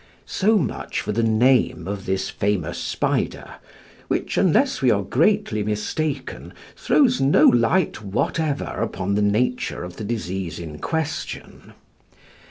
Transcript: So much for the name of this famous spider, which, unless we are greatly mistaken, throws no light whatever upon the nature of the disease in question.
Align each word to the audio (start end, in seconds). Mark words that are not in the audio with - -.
So 0.25 0.57
much 0.57 0.99
for 0.99 1.11
the 1.11 1.21
name 1.21 1.87
of 1.87 2.07
this 2.07 2.27
famous 2.27 2.79
spider, 2.79 3.57
which, 4.07 4.35
unless 4.35 4.81
we 4.81 4.89
are 4.89 5.03
greatly 5.03 5.61
mistaken, 5.61 6.53
throws 6.75 7.21
no 7.21 7.45
light 7.45 8.01
whatever 8.03 8.65
upon 8.79 9.13
the 9.13 9.21
nature 9.21 9.83
of 9.83 9.97
the 9.97 10.03
disease 10.03 10.57
in 10.57 10.79
question. 10.79 11.73